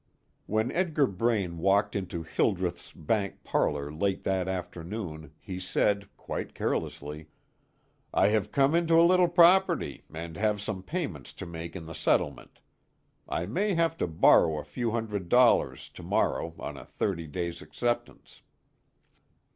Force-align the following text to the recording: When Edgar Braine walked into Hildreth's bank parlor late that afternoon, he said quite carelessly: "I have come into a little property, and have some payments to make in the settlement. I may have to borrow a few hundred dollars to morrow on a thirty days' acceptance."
When 0.47 0.71
Edgar 0.71 1.05
Braine 1.05 1.59
walked 1.59 1.95
into 1.95 2.23
Hildreth's 2.23 2.91
bank 2.91 3.43
parlor 3.43 3.93
late 3.93 4.23
that 4.23 4.47
afternoon, 4.47 5.31
he 5.39 5.59
said 5.59 6.09
quite 6.17 6.55
carelessly: 6.55 7.27
"I 8.11 8.29
have 8.29 8.51
come 8.51 8.73
into 8.73 8.99
a 8.99 9.05
little 9.05 9.27
property, 9.27 10.03
and 10.11 10.37
have 10.37 10.59
some 10.59 10.81
payments 10.81 11.33
to 11.33 11.45
make 11.45 11.75
in 11.75 11.85
the 11.85 11.93
settlement. 11.93 12.57
I 13.29 13.45
may 13.45 13.75
have 13.75 13.95
to 13.99 14.07
borrow 14.07 14.57
a 14.57 14.63
few 14.65 14.89
hundred 14.89 15.29
dollars 15.29 15.87
to 15.89 16.01
morrow 16.01 16.55
on 16.57 16.77
a 16.77 16.85
thirty 16.87 17.27
days' 17.27 17.61
acceptance." 17.61 18.41